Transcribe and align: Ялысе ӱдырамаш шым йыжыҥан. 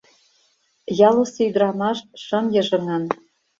Ялысе 1.07 1.39
ӱдырамаш 1.49 1.97
шым 2.23 2.45
йыжыҥан. 2.55 3.03